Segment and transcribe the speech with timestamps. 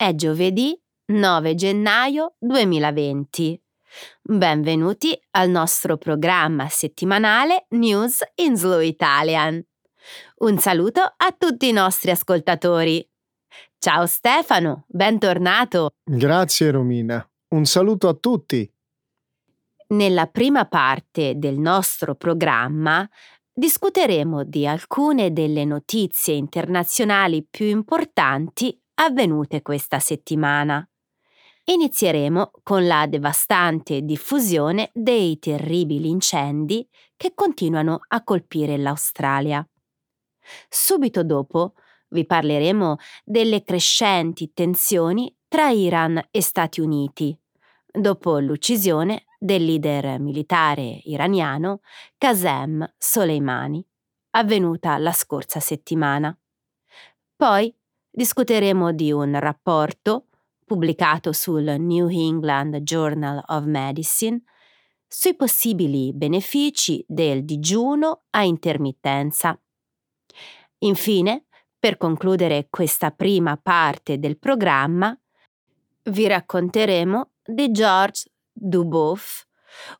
[0.00, 0.74] È giovedì
[1.12, 3.62] 9 gennaio 2020.
[4.22, 9.62] Benvenuti al nostro programma settimanale News in Slow Italian.
[10.36, 13.06] Un saluto a tutti i nostri ascoltatori.
[13.76, 15.90] Ciao Stefano, bentornato.
[16.02, 17.30] Grazie Romina.
[17.48, 18.72] Un saluto a tutti.
[19.88, 23.06] Nella prima parte del nostro programma
[23.52, 30.86] discuteremo di alcune delle notizie internazionali più importanti avvenute questa settimana.
[31.64, 36.86] Inizieremo con la devastante diffusione dei terribili incendi
[37.16, 39.66] che continuano a colpire l'Australia.
[40.68, 41.74] Subito dopo
[42.08, 47.36] vi parleremo delle crescenti tensioni tra Iran e Stati Uniti,
[47.90, 51.80] dopo l'uccisione del leader militare iraniano
[52.18, 53.84] Qasem Soleimani,
[54.30, 56.36] avvenuta la scorsa settimana.
[57.36, 57.74] Poi
[58.10, 60.26] discuteremo di un rapporto
[60.64, 64.42] pubblicato sul New England Journal of Medicine
[65.06, 69.58] sui possibili benefici del digiuno a intermittenza.
[70.78, 71.46] Infine,
[71.78, 75.18] per concludere questa prima parte del programma,
[76.04, 79.44] vi racconteremo di Georges Duboff,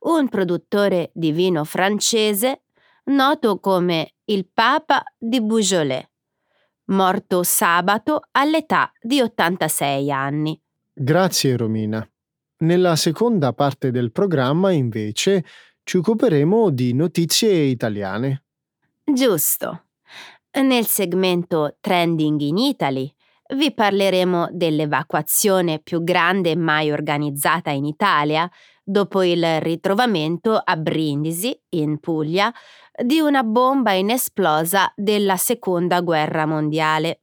[0.00, 2.62] un produttore di vino francese
[3.05, 6.09] noto come il Papa di Beaujolais,
[6.91, 10.60] morto sabato all'età di 86 anni.
[10.92, 12.08] Grazie Romina.
[12.58, 15.44] Nella seconda parte del programma, invece,
[15.82, 18.44] ci occuperemo di notizie italiane.
[19.02, 19.84] Giusto.
[20.60, 23.12] Nel segmento Trending in Italy
[23.54, 28.50] vi parleremo dell'evacuazione più grande mai organizzata in Italia
[28.82, 32.52] dopo il ritrovamento a Brindisi, in Puglia,
[33.02, 37.22] di una bomba inesplosa della Seconda Guerra Mondiale.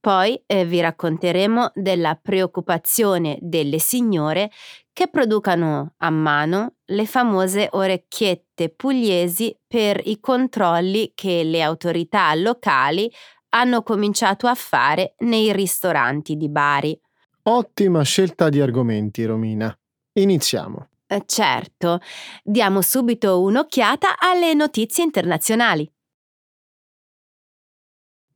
[0.00, 4.50] Poi eh, vi racconteremo della preoccupazione delle signore
[4.92, 13.10] che producano a mano le famose orecchiette pugliesi per i controlli che le autorità locali
[13.50, 17.00] hanno cominciato a fare nei ristoranti di Bari.
[17.44, 19.76] Ottima scelta di argomenti, Romina.
[20.14, 20.88] Iniziamo.
[21.12, 22.00] Eh, certo,
[22.42, 25.86] diamo subito un'occhiata alle notizie internazionali.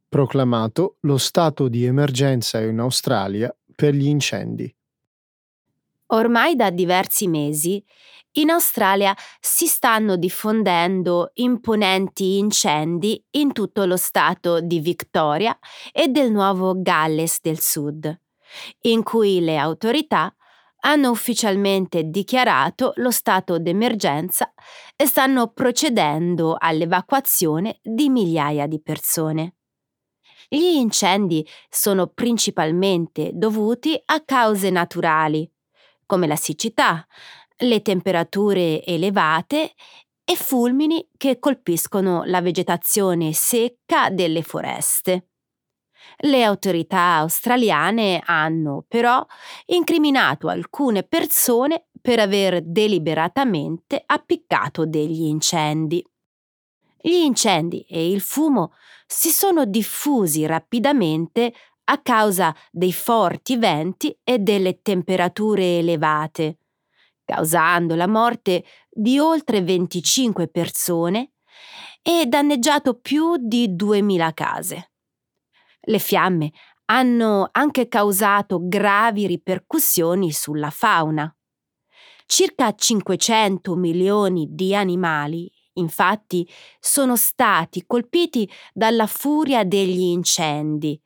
[0.06, 4.70] Proclamato lo stato di emergenza in Australia per gli incendi.
[6.08, 7.82] Ormai da diversi mesi
[8.32, 15.58] in Australia si stanno diffondendo imponenti incendi in tutto lo stato di Victoria
[15.92, 18.20] e del Nuovo Galles del Sud,
[18.82, 20.35] in cui le autorità
[20.86, 24.52] hanno ufficialmente dichiarato lo stato d'emergenza
[24.94, 29.54] e stanno procedendo all'evacuazione di migliaia di persone.
[30.48, 35.50] Gli incendi sono principalmente dovuti a cause naturali,
[36.06, 37.04] come la siccità,
[37.58, 39.72] le temperature elevate
[40.24, 45.30] e fulmini che colpiscono la vegetazione secca delle foreste.
[46.18, 49.24] Le autorità australiane hanno però
[49.66, 56.04] incriminato alcune persone per aver deliberatamente appiccato degli incendi.
[57.00, 58.72] Gli incendi e il fumo
[59.06, 61.52] si sono diffusi rapidamente
[61.84, 66.58] a causa dei forti venti e delle temperature elevate,
[67.24, 71.32] causando la morte di oltre 25 persone
[72.02, 74.90] e danneggiato più di 2000 case.
[75.88, 76.50] Le fiamme
[76.86, 81.32] hanno anche causato gravi ripercussioni sulla fauna.
[82.26, 86.48] Circa 500 milioni di animali, infatti,
[86.80, 91.00] sono stati colpiti dalla furia degli incendi,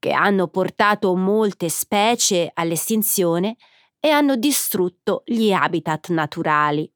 [0.00, 3.56] che hanno portato molte specie all'estinzione
[4.00, 6.92] e hanno distrutto gli habitat naturali.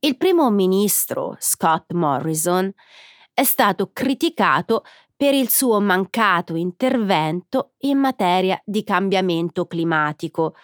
[0.00, 2.70] Il primo ministro Scott Morrison
[3.32, 4.84] è stato criticato
[5.16, 10.54] per il suo mancato intervento in materia di cambiamento climatico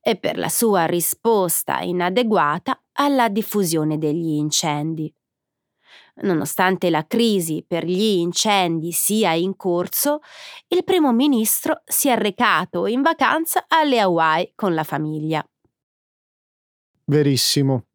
[0.00, 5.12] e per la sua risposta inadeguata alla diffusione degli incendi.
[6.22, 10.20] Nonostante la crisi per gli incendi sia in corso,
[10.68, 15.44] il primo ministro si è recato in vacanza alle Hawaii con la famiglia.
[17.04, 17.85] Verissimo.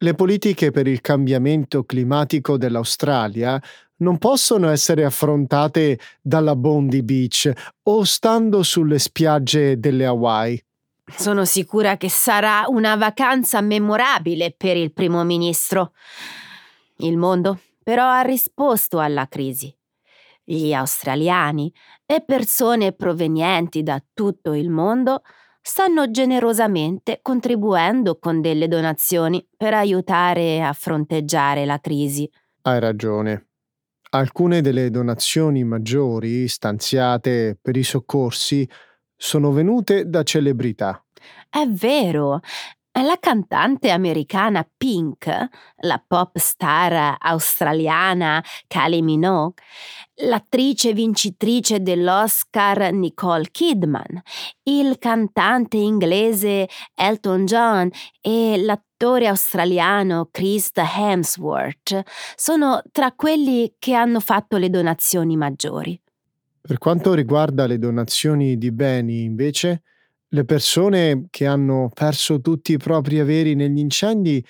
[0.00, 3.60] Le politiche per il cambiamento climatico dell'Australia
[3.96, 7.50] non possono essere affrontate dalla Bondi Beach
[7.82, 10.62] o stando sulle spiagge delle Hawaii.
[11.04, 15.92] Sono sicura che sarà una vacanza memorabile per il primo ministro.
[16.98, 19.74] Il mondo però ha risposto alla crisi.
[20.44, 21.72] Gli australiani
[22.06, 25.22] e persone provenienti da tutto il mondo
[25.60, 32.28] stanno generosamente contribuendo con delle donazioni per aiutare a fronteggiare la crisi.
[32.62, 33.46] Hai ragione.
[34.10, 38.68] Alcune delle donazioni maggiori stanziate per i soccorsi
[39.14, 41.04] sono venute da celebrità.
[41.50, 42.40] È vero,
[42.92, 45.26] la cantante americana Pink,
[45.76, 49.62] la pop star australiana Kylie Minogue,
[50.22, 54.20] l'attrice vincitrice dell'Oscar Nicole Kidman,
[54.64, 62.02] il cantante inglese Elton John e l'attore australiano Chris Hemsworth
[62.34, 66.00] sono tra quelli che hanno fatto le donazioni maggiori.
[66.60, 69.82] Per quanto riguarda le donazioni di beni, invece,
[70.28, 74.44] le persone che hanno perso tutti i propri averi negli incendi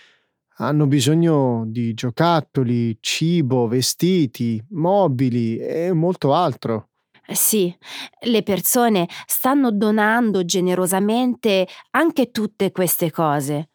[0.59, 6.89] hanno bisogno di giocattoli, cibo, vestiti, mobili e molto altro.
[7.31, 7.75] Sì,
[8.23, 13.69] le persone stanno donando generosamente anche tutte queste cose.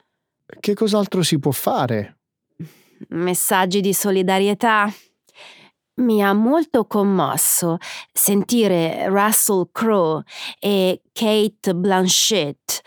[0.60, 2.18] Che cos'altro si può fare?
[3.10, 4.92] Messaggi di solidarietà,
[5.96, 7.78] mi ha molto commosso
[8.12, 10.24] sentire Russell Crowe
[10.60, 12.82] e Kate Blanchett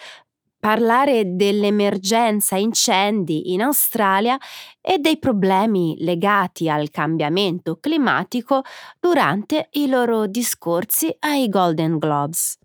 [0.58, 4.38] parlare dell'emergenza incendi in Australia
[4.80, 8.62] e dei problemi legati al cambiamento climatico
[8.98, 12.58] durante i loro discorsi ai Golden Globes.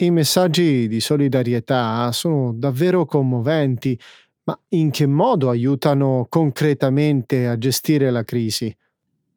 [0.00, 3.98] I messaggi di solidarietà sono davvero commoventi,
[4.44, 8.74] ma in che modo aiutano concretamente a gestire la crisi?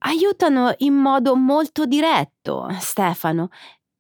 [0.04, 3.50] Aiutano in modo molto diretto, Stefano.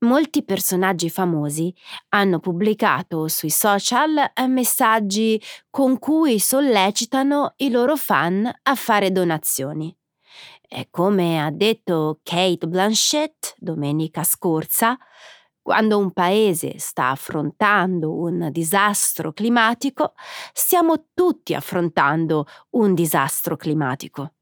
[0.03, 1.71] Molti personaggi famosi
[2.09, 5.39] hanno pubblicato sui social eh, messaggi
[5.69, 9.95] con cui sollecitano i loro fan a fare donazioni.
[10.67, 14.97] E come ha detto Kate Blanchett domenica scorsa,
[15.61, 20.13] quando un paese sta affrontando un disastro climatico,
[20.51, 24.33] stiamo tutti affrontando un disastro climatico.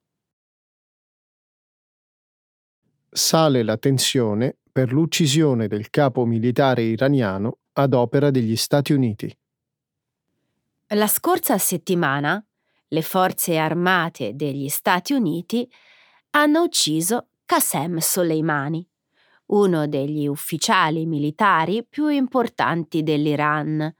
[3.12, 9.36] sale la tensione per l'uccisione del capo militare iraniano ad opera degli Stati Uniti.
[10.90, 12.44] La scorsa settimana
[12.88, 15.70] le forze armate degli Stati Uniti
[16.32, 18.88] hanno ucciso Qasem Soleimani,
[19.48, 23.96] uno degli ufficiali militari più importanti dell'Iran,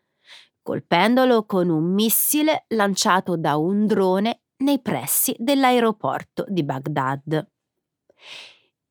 [0.62, 7.48] colpendolo con un missile lanciato da un drone nei pressi dell'aeroporto di Baghdad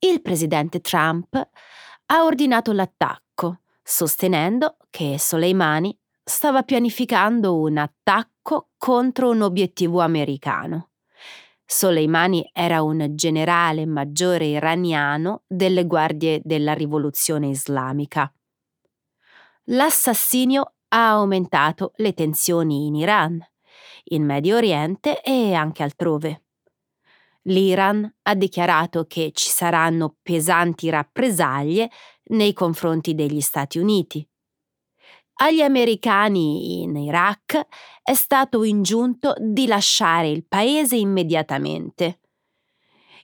[0.00, 9.43] il presidente Trump ha ordinato l'attacco, sostenendo che Soleimani stava pianificando un attacco contro un
[9.43, 10.91] obiettivo americano.
[11.65, 18.33] Soleimani era un generale maggiore iraniano delle guardie della rivoluzione islamica.
[19.65, 23.39] L'assassinio ha aumentato le tensioni in Iran,
[24.05, 26.44] in Medio Oriente e anche altrove
[27.49, 31.91] l'Iran ha dichiarato che ci saranno pesanti rappresaglie
[32.31, 34.27] nei confronti degli Stati Uniti.
[35.41, 37.67] Agli americani in Iraq
[38.03, 42.20] è stato ingiunto di lasciare il paese immediatamente.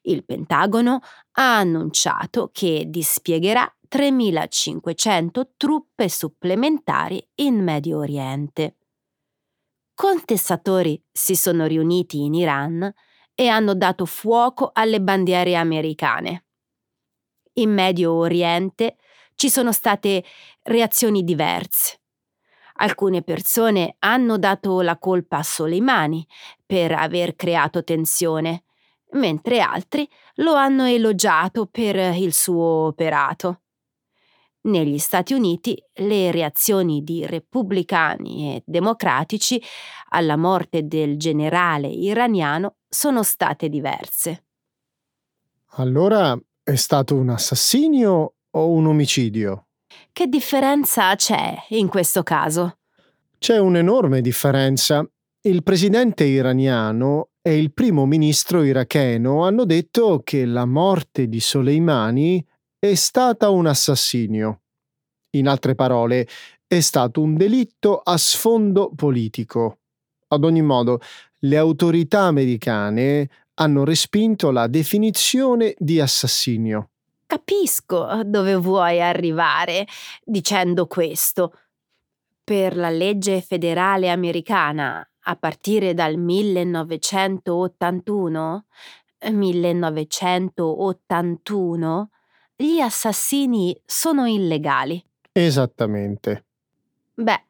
[0.03, 1.01] Il Pentagono
[1.33, 8.77] ha annunciato che dispiegherà 3.500 truppe supplementari in Medio Oriente.
[9.95, 12.93] Contestatori si sono riuniti in Iran
[13.35, 16.45] e hanno dato fuoco alle bandiere americane.
[17.55, 18.97] In Medio Oriente
[19.35, 20.25] ci sono state
[20.63, 22.01] reazioni diverse.
[22.77, 26.27] Alcune persone hanno dato la colpa a Soleimani
[26.67, 28.65] per aver creato tensione,
[29.13, 33.64] mentre altri lo hanno elogiato per il suo operato.
[34.65, 39.63] Negli Stati Uniti le reazioni di repubblicani e democratici
[40.11, 44.45] alla morte del generale iraniano sono state diverse.
[45.77, 49.67] Allora è stato un assassinio o un omicidio?
[50.11, 52.79] Che differenza c'è in questo caso?
[53.37, 55.07] C'è un'enorme differenza.
[55.43, 62.43] Il presidente iraniano e il primo ministro iracheno hanno detto che la morte di Soleimani
[62.91, 64.61] è stata un assassinio.
[65.37, 66.29] In altre parole,
[66.67, 69.79] è stato un delitto a sfondo politico.
[70.29, 71.01] Ad ogni modo,
[71.41, 76.91] le autorità americane hanno respinto la definizione di assassinio.
[77.25, 79.87] Capisco dove vuoi arrivare
[80.23, 81.55] dicendo questo.
[82.45, 88.67] Per la legge federale americana, a partire dal 1981,
[89.31, 92.11] 1981,
[92.57, 95.03] gli assassini sono illegali.
[95.33, 96.47] Esattamente.
[97.15, 97.45] Beh,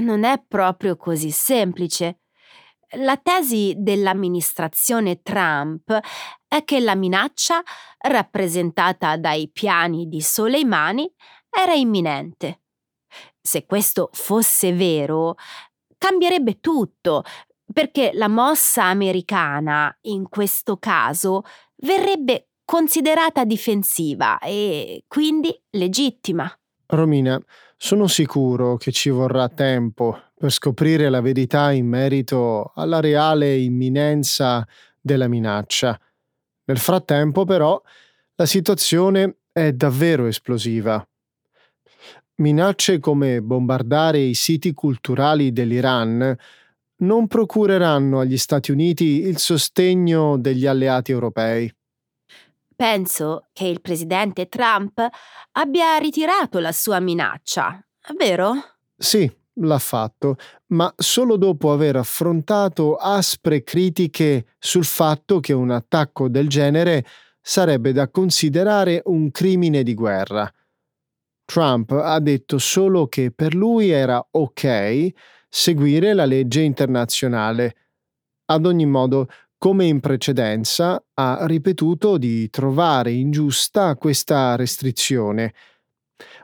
[0.00, 2.20] non è proprio così semplice.
[2.98, 5.98] La tesi dell'amministrazione Trump
[6.46, 7.62] è che la minaccia,
[7.98, 11.12] rappresentata dai piani di Soleimani,
[11.50, 12.62] era imminente.
[13.40, 15.36] Se questo fosse vero,
[15.98, 17.24] cambierebbe tutto,
[17.72, 21.42] perché la mossa americana, in questo caso,
[21.76, 26.52] verrebbe considerata difensiva e quindi legittima.
[26.88, 27.40] Romina,
[27.76, 34.66] sono sicuro che ci vorrà tempo per scoprire la verità in merito alla reale imminenza
[35.00, 35.98] della minaccia.
[36.64, 37.80] Nel frattempo, però,
[38.34, 41.06] la situazione è davvero esplosiva.
[42.36, 46.36] Minacce come bombardare i siti culturali dell'Iran
[46.98, 51.72] non procureranno agli Stati Uniti il sostegno degli alleati europei.
[52.76, 55.00] Penso che il presidente Trump
[55.52, 57.82] abbia ritirato la sua minaccia,
[58.18, 58.52] vero?
[58.94, 59.30] Sì,
[59.60, 60.36] l'ha fatto,
[60.68, 67.06] ma solo dopo aver affrontato aspre critiche sul fatto che un attacco del genere
[67.40, 70.50] sarebbe da considerare un crimine di guerra.
[71.46, 75.12] Trump ha detto solo che per lui era ok
[75.48, 77.76] seguire la legge internazionale.
[78.46, 79.28] Ad ogni modo,
[79.58, 85.54] come in precedenza, ha ripetuto di trovare ingiusta questa restrizione.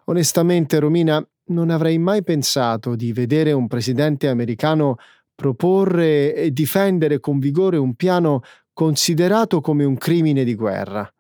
[0.04, 4.96] Onestamente, Romina, non avrei mai pensato di vedere un presidente americano
[5.34, 8.42] proporre e difendere con vigore un piano
[8.72, 11.12] considerato come un crimine di guerra.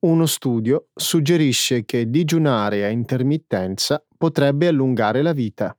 [0.00, 5.74] Uno studio suggerisce che digiunare a intermittenza potrebbe allungare la vita.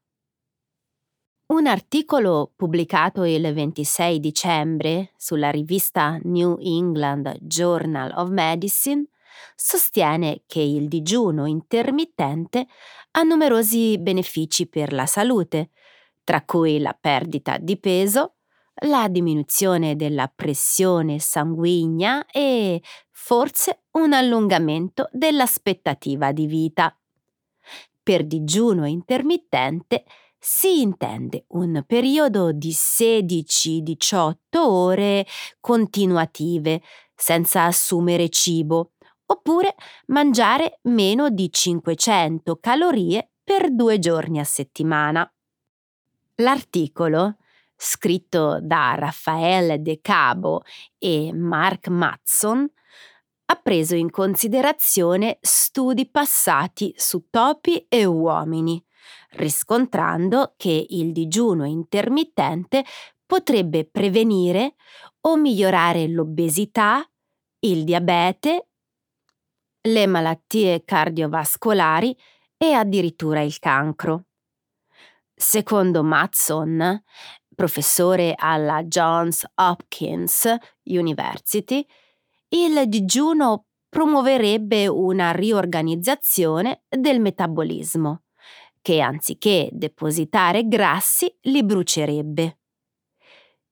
[1.48, 9.06] Un articolo pubblicato il 26 dicembre sulla rivista New England Journal of Medicine
[9.56, 12.66] sostiene che il digiuno intermittente
[13.12, 15.70] ha numerosi benefici per la salute,
[16.24, 18.38] tra cui la perdita di peso,
[18.88, 26.98] la diminuzione della pressione sanguigna e forse un allungamento dell'aspettativa di vita.
[28.02, 30.06] Per digiuno intermittente
[30.48, 35.26] si intende un periodo di 16-18 ore
[35.60, 36.84] continuative
[37.16, 38.92] senza assumere cibo,
[39.26, 39.74] oppure
[40.08, 45.28] mangiare meno di 500 calorie per due giorni a settimana.
[46.36, 47.38] L'articolo,
[47.76, 50.62] scritto da Raffaele De Cabo
[51.00, 52.72] e Mark Matson,
[53.46, 58.84] ha preso in considerazione studi passati su topi e uomini,
[59.32, 62.84] riscontrando che il digiuno intermittente
[63.26, 64.76] potrebbe prevenire
[65.22, 67.04] o migliorare l'obesità,
[67.60, 68.68] il diabete,
[69.82, 72.16] le malattie cardiovascolari
[72.58, 74.26] e addirittura il cancro.
[75.34, 77.04] Secondo Matson,
[77.54, 81.86] professore alla Johns Hopkins University,
[82.50, 88.25] il digiuno promuoverebbe una riorganizzazione del metabolismo,
[88.86, 92.60] che anziché depositare grassi li brucerebbe.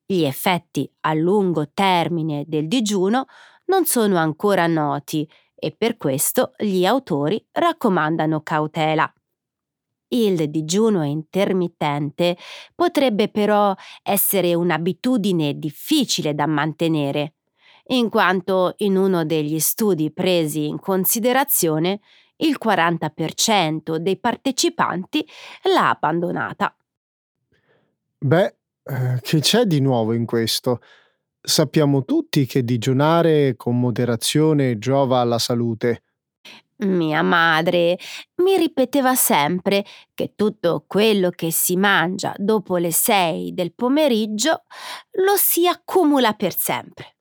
[0.04, 3.28] Gli effetti a lungo termine del digiuno
[3.66, 9.14] non sono ancora noti e per questo gli autori raccomandano cautela.
[10.08, 12.36] Il digiuno intermittente
[12.74, 17.36] potrebbe però essere un'abitudine difficile da mantenere
[17.88, 22.00] in quanto in uno degli studi presi in considerazione
[22.38, 25.28] il 40% dei partecipanti
[25.64, 26.76] l'ha abbandonata.
[28.18, 30.82] Beh, eh, che c'è di nuovo in questo?
[31.42, 36.04] Sappiamo tutti che digiunare con moderazione giova alla salute.
[36.78, 37.98] Mia madre
[38.36, 44.64] mi ripeteva sempre che tutto quello che si mangia dopo le sei del pomeriggio
[45.12, 47.18] lo si accumula per sempre.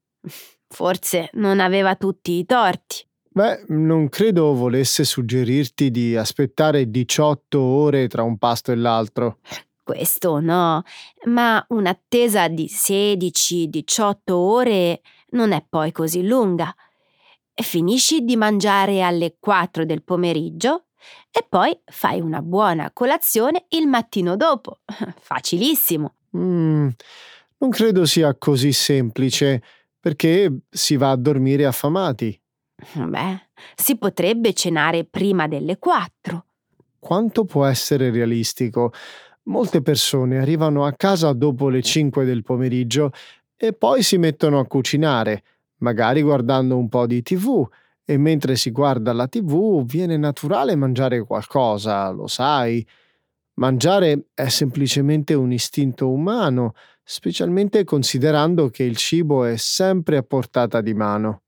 [0.68, 3.06] Forse non aveva tutti i torti.
[3.34, 9.38] Beh, non credo volesse suggerirti di aspettare 18 ore tra un pasto e l'altro.
[9.82, 10.82] Questo no,
[11.24, 16.74] ma un'attesa di 16-18 ore non è poi così lunga.
[17.54, 20.86] Finisci di mangiare alle 4 del pomeriggio
[21.30, 24.80] e poi fai una buona colazione il mattino dopo.
[25.20, 26.16] Facilissimo.
[26.36, 26.88] Mm,
[27.58, 29.62] non credo sia così semplice
[29.98, 32.41] perché si va a dormire affamati.
[32.94, 33.40] Beh,
[33.74, 36.46] si potrebbe cenare prima delle quattro.
[36.98, 38.92] Quanto può essere realistico?
[39.44, 43.10] Molte persone arrivano a casa dopo le 5 del pomeriggio
[43.56, 45.42] e poi si mettono a cucinare,
[45.78, 47.68] magari guardando un po' di tv,
[48.04, 52.86] e mentre si guarda la tv viene naturale mangiare qualcosa, lo sai.
[53.54, 60.80] Mangiare è semplicemente un istinto umano, specialmente considerando che il cibo è sempre a portata
[60.80, 61.42] di mano.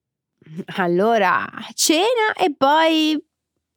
[0.76, 3.22] Allora, cena e poi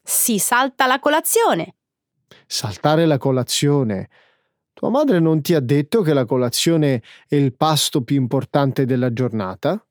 [0.01, 1.75] si salta la colazione.
[2.45, 4.09] Saltare la colazione.
[4.74, 9.12] Tua madre non ti ha detto che la colazione è il pasto più importante della
[9.12, 9.83] giornata?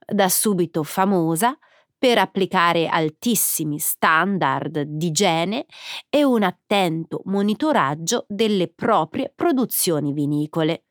[0.05, 1.57] da subito famosa
[1.97, 5.65] per applicare altissimi standard di igiene
[6.09, 10.85] e un attento monitoraggio delle proprie produzioni vinicole.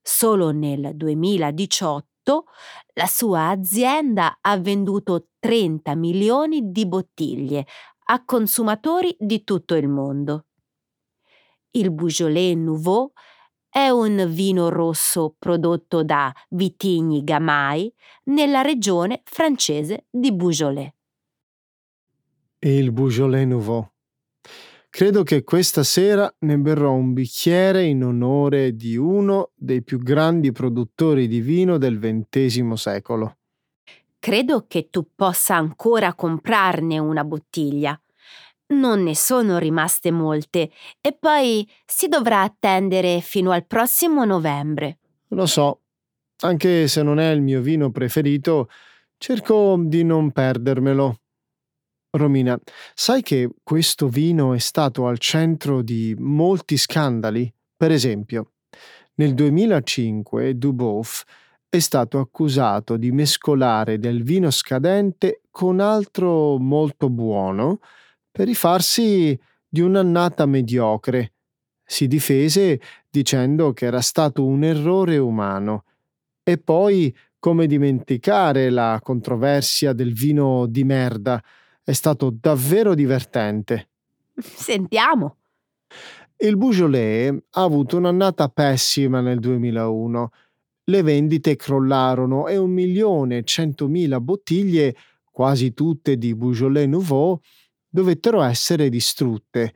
[0.00, 2.44] Solo nel 2018
[2.94, 7.66] la sua azienda ha venduto 30 milioni di bottiglie
[8.08, 10.46] a consumatori di tutto il mondo.
[11.72, 13.12] Il Beaujolais Nouveau
[13.76, 17.92] è un vino rosso prodotto da vitigni Gamay
[18.24, 20.90] nella regione francese di Beaujolais.
[22.58, 23.86] E il Beaujolais Nouveau
[24.88, 30.52] Credo che questa sera ne berrò un bicchiere in onore di uno dei più grandi
[30.52, 33.36] produttori di vino del XX secolo.
[34.18, 38.00] Credo che tu possa ancora comprarne una bottiglia.
[38.68, 44.98] Non ne sono rimaste molte e poi si dovrà attendere fino al prossimo novembre.
[45.28, 45.82] Lo so,
[46.40, 48.68] anche se non è il mio vino preferito,
[49.18, 51.20] cerco di non perdermelo.
[52.10, 52.58] Romina,
[52.94, 57.52] sai che questo vino è stato al centro di molti scandali?
[57.76, 58.52] Per esempio,
[59.16, 61.22] nel 2005 Duboff
[61.68, 67.80] è stato accusato di mescolare del vino scadente con altro molto buono
[68.36, 71.32] per rifarsi di un'annata mediocre.
[71.82, 75.84] Si difese dicendo che era stato un errore umano.
[76.42, 81.42] E poi come dimenticare la controversia del vino di merda,
[81.82, 83.88] è stato davvero divertente.
[84.36, 85.36] Sentiamo.
[86.36, 90.30] Il Beaujolais ha avuto un'annata pessima nel 2001.
[90.84, 94.94] Le vendite crollarono e un milione e centomila bottiglie,
[95.30, 97.40] quasi tutte di Beaujolais Nouveau,
[97.96, 99.72] dovettero essere distrutte.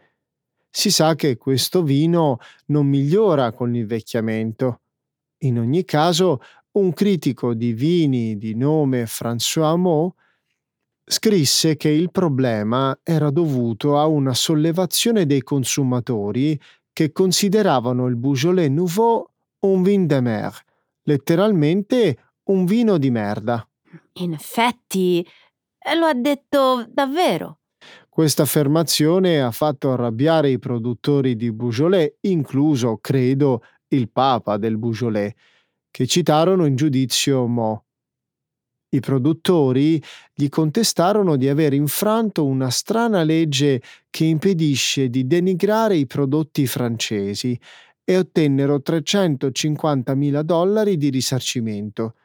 [0.69, 4.81] Si sa che questo vino non migliora con l'invecchiamento.
[5.45, 10.17] In ogni caso, un critico di vini di nome François Mo
[11.03, 16.61] scrisse che il problema era dovuto a una sollevazione dei consumatori
[16.93, 19.27] che consideravano il Beaujolais Nouveau
[19.61, 20.55] un vin de mer,
[21.05, 23.67] letteralmente un vino di merda.
[24.15, 25.27] In effetti,
[25.79, 27.60] eh, lo ha detto davvero.
[28.21, 35.33] Questa affermazione ha fatto arrabbiare i produttori di Beaujolais, incluso, credo, il papa del Beaujolais,
[35.91, 37.87] che citarono in giudizio Mo.
[38.91, 40.03] I produttori
[40.35, 43.81] gli contestarono di aver infranto una strana legge
[44.11, 47.59] che impedisce di denigrare i prodotti francesi
[48.05, 52.17] e ottennero 350.000 dollari di risarcimento.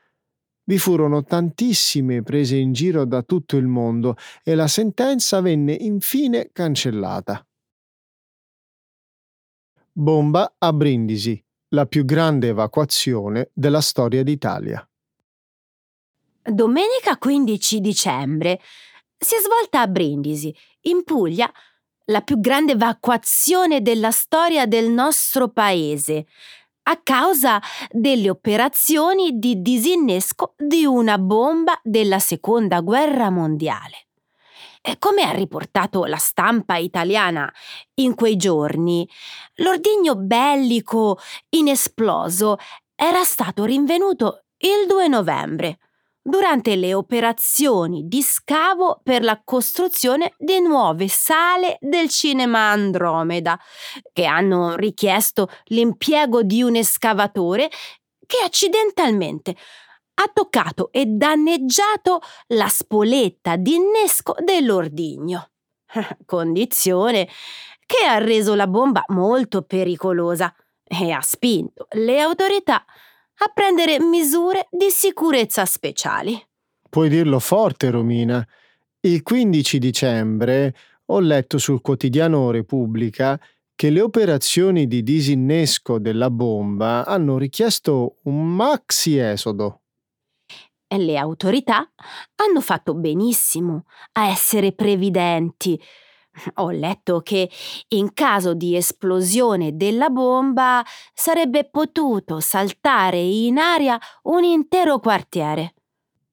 [0.67, 6.49] Vi furono tantissime prese in giro da tutto il mondo e la sentenza venne infine
[6.51, 7.45] cancellata.
[9.91, 14.86] Bomba a Brindisi, la più grande evacuazione della storia d'Italia.
[16.41, 18.60] Domenica 15 dicembre
[19.17, 21.51] si è svolta a Brindisi, in Puglia,
[22.06, 26.25] la più grande evacuazione della storia del nostro paese.
[26.88, 34.08] A causa delle operazioni di disinnesco di una bomba della seconda guerra mondiale.
[35.00, 37.52] Come ha riportato la stampa italiana
[37.95, 39.08] in quei giorni,
[39.56, 41.17] l'ordigno bellico
[41.50, 42.58] inesploso
[42.93, 45.80] era stato rinvenuto il 2 novembre
[46.27, 53.59] durante le operazioni di scavo per la costruzione di nuove sale del cinema Andromeda,
[54.11, 57.69] che hanno richiesto l'impiego di un escavatore
[58.25, 59.55] che accidentalmente
[60.15, 65.51] ha toccato e danneggiato la spoletta di innesco dell'ordigno.
[66.25, 67.29] Condizione
[67.85, 70.51] che ha reso la bomba molto pericolosa
[70.83, 72.85] e ha spinto le autorità a
[73.54, 76.41] prendere misure di sicurezza speciali.
[76.89, 78.45] Puoi dirlo forte, Romina.
[79.02, 83.39] Il 15 dicembre ho letto sul quotidiano Repubblica
[83.76, 89.82] che le operazioni di disinnesco della bomba hanno richiesto un maxi esodo.
[90.88, 91.91] Le autorità
[92.36, 95.80] hanno fatto benissimo a essere previdenti
[96.56, 97.50] ho letto che
[97.89, 105.74] in caso di esplosione della bomba sarebbe potuto saltare in aria un intero quartiere.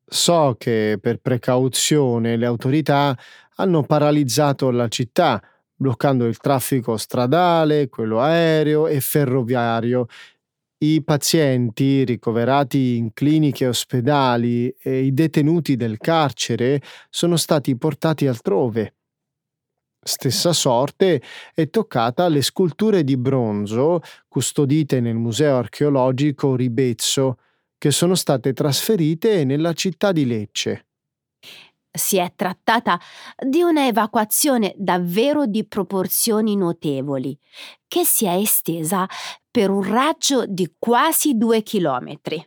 [0.07, 3.17] So che per precauzione le autorità
[3.57, 5.43] hanno paralizzato la città,
[5.75, 10.07] bloccando il traffico stradale, quello aereo e ferroviario.
[10.79, 18.27] I pazienti ricoverati in cliniche e ospedali e i detenuti del carcere sono stati portati
[18.27, 18.97] altrove
[20.05, 21.23] Stessa sorte
[21.55, 27.39] è toccata alle sculture di bronzo custodite nel Museo archeologico Ribezzo,
[27.79, 30.87] che sono state trasferite nella città di Lecce.
[31.89, 32.99] Si è trattata
[33.47, 37.39] di una evacuazione davvero di proporzioni notevoli,
[37.87, 39.07] che si è estesa
[39.49, 42.45] per un raggio di quasi due chilometri.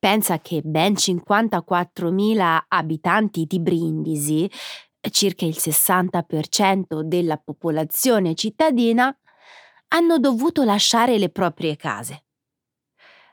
[0.00, 4.50] Pensa che ben 54.000 abitanti di Brindisi
[5.10, 9.14] circa il 60% della popolazione cittadina,
[9.88, 12.24] hanno dovuto lasciare le proprie case.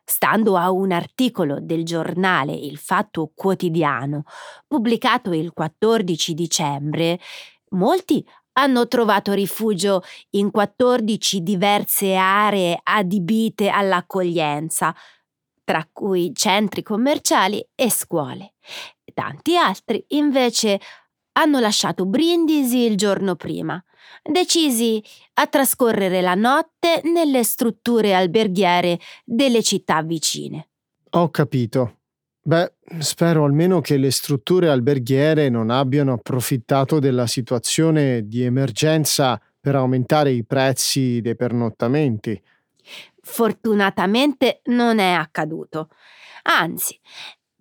[0.04, 4.24] Stando a un articolo del giornale Il Fatto Quotidiano,
[4.68, 7.20] pubblicato il 14 dicembre,
[7.70, 10.02] molti hanno trovato rifugio
[10.32, 14.94] in 14 diverse aree adibite all'accoglienza,
[15.64, 18.56] tra cui centri commerciali e scuole.
[19.14, 20.80] Tanti altri invece
[21.34, 23.82] hanno lasciato Brindisi il giorno prima,
[24.24, 25.04] decisi
[25.36, 30.70] a trascorrere la notte nelle strutture alberghiere delle città vicine.
[31.12, 31.98] Ho capito.
[32.42, 39.76] Beh, spero almeno che le strutture alberghiere non abbiano approfittato della situazione di emergenza per
[39.76, 42.42] aumentare i prezzi dei pernottamenti.
[43.22, 45.90] Fortunatamente non è accaduto.
[46.44, 47.00] Anzi,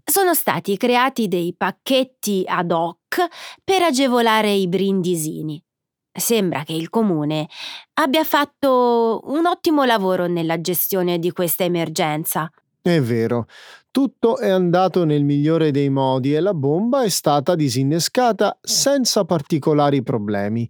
[0.08, 3.26] sono stati creati dei pacchetti ad hoc
[3.62, 5.62] per agevolare i brindisini.
[6.10, 7.46] Sembra che il comune
[7.94, 12.50] abbia fatto un ottimo lavoro nella gestione di questa emergenza.
[12.80, 13.46] È vero,
[13.90, 20.02] tutto è andato nel migliore dei modi e la bomba è stata disinnescata senza particolari
[20.02, 20.68] problemi.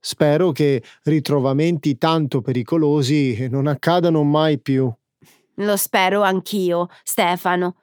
[0.00, 4.90] Spero che ritrovamenti tanto pericolosi non accadano mai più.
[5.56, 7.82] Lo spero anch'io, Stefano.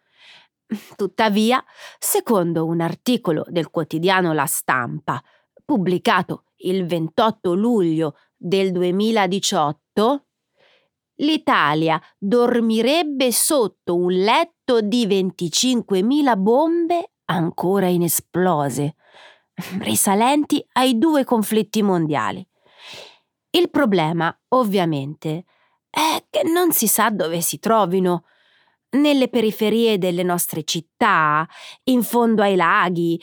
[0.96, 1.64] Tuttavia,
[2.00, 5.22] secondo un articolo del quotidiano La Stampa,
[5.64, 10.26] pubblicato il 28 luglio del 2018,
[11.20, 18.96] l'Italia dormirebbe sotto un letto di 25.000 bombe ancora inesplose,
[19.80, 22.46] risalenti ai due conflitti mondiali.
[23.52, 25.46] Il problema, ovviamente,
[25.90, 28.26] è che non si sa dove si trovino
[28.96, 31.48] nelle periferie delle nostre città,
[31.86, 33.22] in fondo ai laghi,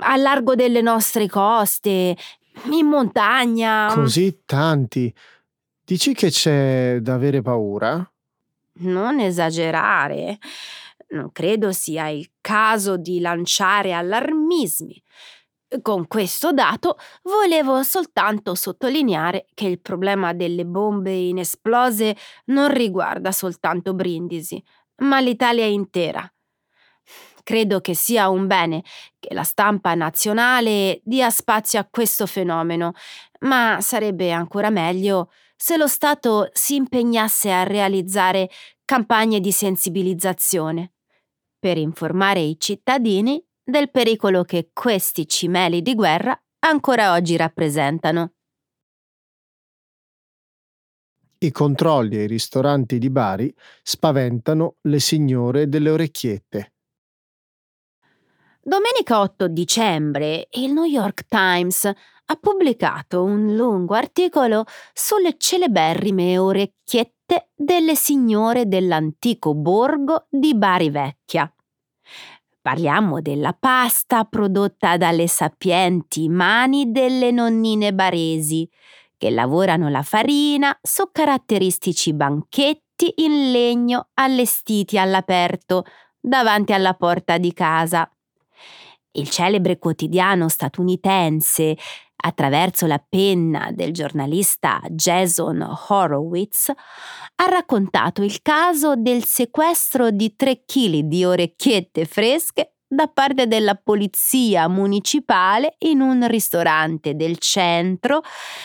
[0.00, 2.16] a largo delle nostre coste,
[2.70, 3.92] in montagna.
[3.92, 5.12] Così tanti.
[5.84, 8.08] Dici che c'è da avere paura?
[8.78, 10.38] Non esagerare.
[11.08, 15.00] Non credo sia il caso di lanciare allarmismi.
[15.82, 22.16] Con questo dato volevo soltanto sottolineare che il problema delle bombe inesplose
[22.46, 24.62] non riguarda soltanto Brindisi,
[24.98, 26.28] ma l'Italia intera.
[27.42, 28.82] Credo che sia un bene
[29.18, 32.92] che la stampa nazionale dia spazio a questo fenomeno,
[33.40, 38.50] ma sarebbe ancora meglio se lo Stato si impegnasse a realizzare
[38.84, 40.92] campagne di sensibilizzazione
[41.58, 48.35] per informare i cittadini del pericolo che questi cimeli di guerra ancora oggi rappresentano.
[51.38, 56.72] I controlli ai ristoranti di Bari spaventano le signore delle orecchiette.
[58.62, 67.50] Domenica 8 dicembre il New York Times ha pubblicato un lungo articolo sulle celeberrime orecchiette
[67.54, 71.52] delle signore dell'antico borgo di Bari Vecchia.
[72.62, 78.68] Parliamo della pasta prodotta dalle sapienti mani delle nonnine baresi,
[79.16, 85.84] che lavorano la farina su caratteristici banchetti in legno allestiti all'aperto
[86.20, 88.10] davanti alla porta di casa.
[89.12, 91.76] Il celebre quotidiano statunitense,
[92.16, 100.64] attraverso la penna del giornalista Jason Horowitz, ha raccontato il caso del sequestro di 3
[100.64, 108.22] kg di orecchiette fresche da parte della polizia municipale in un ristorante del centro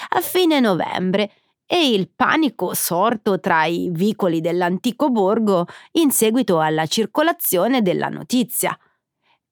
[0.09, 1.31] a fine novembre
[1.65, 8.77] e il panico sorto tra i vicoli dell'antico borgo in seguito alla circolazione della notizia.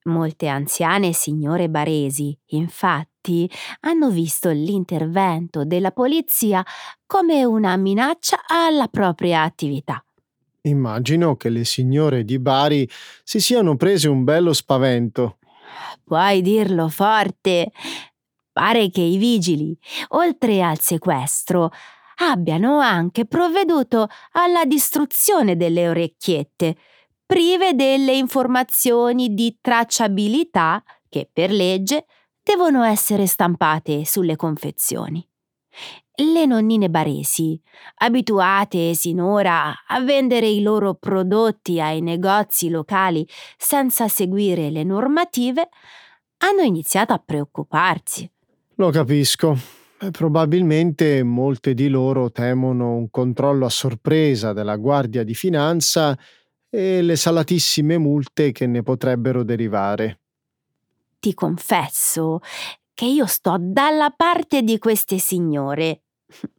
[0.03, 3.49] Molte anziane signore baresi, infatti,
[3.81, 6.65] hanno visto l'intervento della polizia
[7.05, 10.03] come una minaccia alla propria attività.
[10.61, 12.89] Immagino che le signore di Bari
[13.23, 15.37] si siano prese un bello spavento.
[16.03, 17.71] Puoi dirlo forte.
[18.51, 19.77] Pare che i vigili,
[20.09, 21.71] oltre al sequestro,
[22.21, 26.75] abbiano anche provveduto alla distruzione delle orecchiette,
[27.25, 32.05] prive delle informazioni di tracciabilità che per legge
[32.43, 35.25] devono essere stampate sulle confezioni.
[36.21, 37.57] Le nonnine baresi,
[37.99, 43.25] abituate sinora a vendere i loro prodotti ai negozi locali
[43.57, 45.69] senza seguire le normative,
[46.39, 48.29] hanno iniziato a preoccuparsi.
[48.75, 49.57] Lo capisco.
[50.11, 56.19] Probabilmente molte di loro temono un controllo a sorpresa della Guardia di Finanza
[56.69, 60.19] e le salatissime multe che ne potrebbero derivare.
[61.17, 62.41] Ti confesso
[62.93, 66.01] che io sto dalla parte di queste signore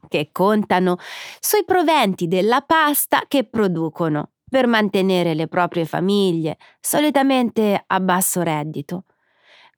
[0.09, 0.97] che contano
[1.39, 9.05] sui proventi della pasta che producono per mantenere le proprie famiglie, solitamente a basso reddito.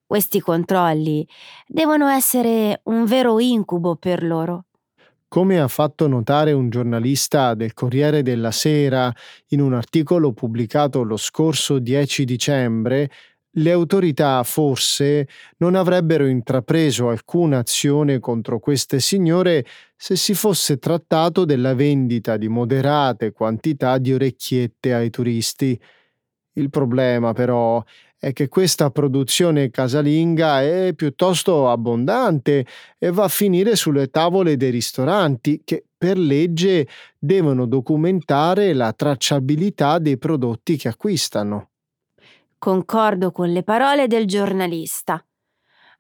[0.07, 1.27] Questi controlli
[1.67, 4.65] devono essere un vero incubo per loro.
[5.29, 9.11] Come ha fatto notare un giornalista del Corriere della Sera
[9.49, 13.11] in un articolo pubblicato lo scorso 10 dicembre,
[13.57, 21.45] le autorità forse non avrebbero intrapreso alcuna azione contro queste signore se si fosse trattato
[21.45, 25.79] della vendita di moderate quantità di orecchiette ai turisti.
[26.55, 27.83] Il problema però
[28.19, 32.65] è che questa produzione casalinga è piuttosto abbondante
[32.99, 36.87] e va a finire sulle tavole dei ristoranti che per legge
[37.19, 41.72] devono documentare la tracciabilità dei prodotti che acquistano.
[42.63, 45.21] Concordo con le parole del giornalista.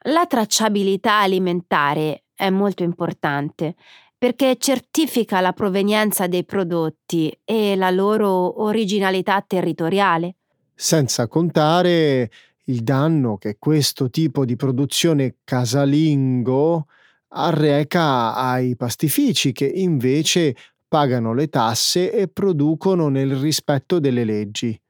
[0.03, 3.75] La tracciabilità alimentare è molto importante
[4.17, 10.37] perché certifica la provenienza dei prodotti e la loro originalità territoriale.
[10.73, 12.31] Senza contare
[12.67, 16.87] il danno che questo tipo di produzione casalingo
[17.31, 20.55] arreca ai pastifici che invece
[20.87, 24.81] pagano le tasse e producono nel rispetto delle leggi.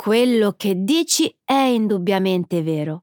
[0.00, 3.02] Quello che dici è indubbiamente vero.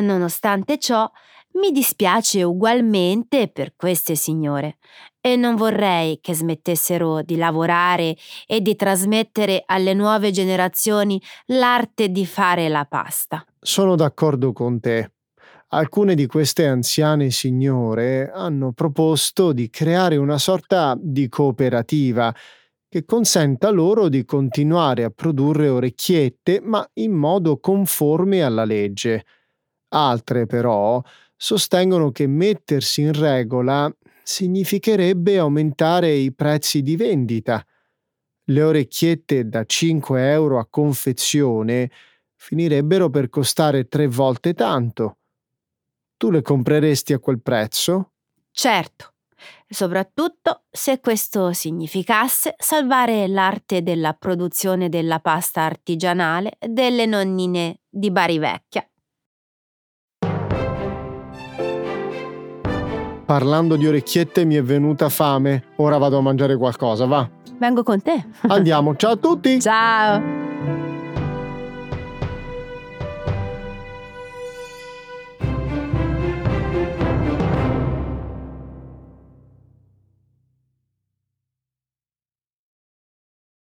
[0.00, 1.10] Nonostante ciò,
[1.54, 4.76] mi dispiace ugualmente per queste signore
[5.20, 12.24] e non vorrei che smettessero di lavorare e di trasmettere alle nuove generazioni l'arte di
[12.24, 13.44] fare la pasta.
[13.58, 15.10] Sono d'accordo con te.
[15.70, 22.32] Alcune di queste anziane signore hanno proposto di creare una sorta di cooperativa
[22.92, 29.24] che consenta loro di continuare a produrre orecchiette ma in modo conforme alla legge.
[29.94, 31.02] Altre però
[31.34, 33.90] sostengono che mettersi in regola
[34.22, 37.66] significherebbe aumentare i prezzi di vendita.
[38.44, 41.90] Le orecchiette da 5 euro a confezione
[42.34, 45.16] finirebbero per costare tre volte tanto.
[46.18, 48.10] Tu le compreresti a quel prezzo?
[48.50, 49.11] Certo
[49.72, 58.38] soprattutto se questo significasse salvare l'arte della produzione della pasta artigianale delle nonnine di Bari
[58.38, 58.86] Vecchia.
[63.24, 67.28] Parlando di orecchiette mi è venuta fame, ora vado a mangiare qualcosa, va.
[67.58, 68.26] Vengo con te.
[68.48, 69.58] Andiamo, ciao a tutti!
[69.60, 70.41] Ciao!